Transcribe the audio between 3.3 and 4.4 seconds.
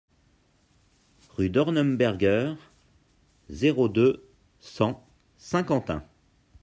zéro deux,